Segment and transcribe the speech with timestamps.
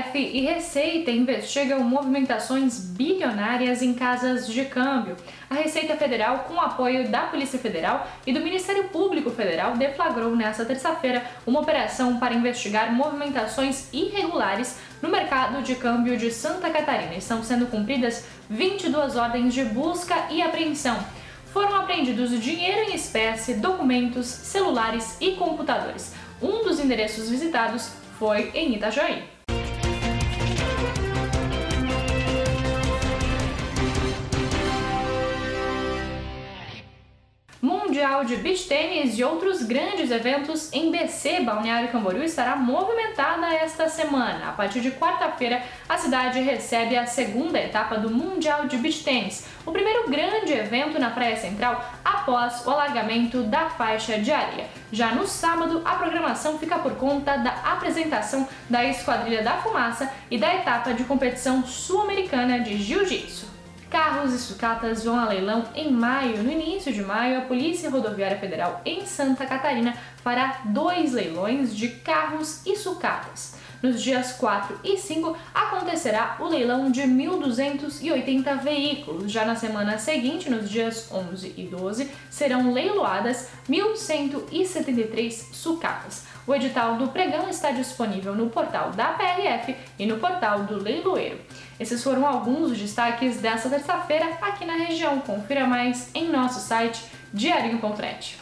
[0.00, 5.16] PRF e Receita investigam movimentações bilionárias em casas de câmbio.
[5.48, 10.64] A Receita Federal, com apoio da Polícia Federal e do Ministério Público Federal, deflagrou nesta
[10.64, 17.14] terça-feira uma operação para investigar movimentações irregulares no mercado de câmbio de Santa Catarina.
[17.14, 20.98] Estão sendo cumpridas 22 ordens de busca e apreensão.
[21.52, 26.14] Foram apreendidos dinheiro em espécie, documentos, celulares e computadores.
[26.40, 29.39] Um dos endereços visitados foi em Itajaí.
[37.90, 43.88] Mundial de Beach Tênis e outros grandes eventos em BC, Balneário Camboriú, estará movimentada esta
[43.88, 44.48] semana.
[44.48, 49.44] A partir de quarta-feira, a cidade recebe a segunda etapa do Mundial de Beach Tênis,
[49.66, 54.68] o primeiro grande evento na Praia Central após o alargamento da faixa de areia.
[54.92, 60.38] Já no sábado, a programação fica por conta da apresentação da Esquadrilha da Fumaça e
[60.38, 63.59] da etapa de competição sul-americana de Jiu-Jitsu.
[63.90, 66.44] Carros e sucatas vão a leilão em maio.
[66.44, 71.88] No início de maio, a Polícia Rodoviária Federal em Santa Catarina fará dois leilões de
[71.88, 73.58] carros e sucatas.
[73.82, 79.32] Nos dias 4 e 5 acontecerá o leilão de 1.280 veículos.
[79.32, 86.26] Já na semana seguinte, nos dias 11 e 12, serão leiloadas 1.173 sucatas.
[86.46, 91.38] O edital do pregão está disponível no portal da PRF e no portal do Leiloeiro.
[91.80, 95.18] Esses foram alguns dos destaques dessa terça-feira aqui na região.
[95.20, 98.40] Confira mais em nosso site diarinho.net.